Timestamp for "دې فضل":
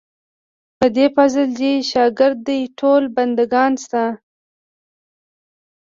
0.95-1.47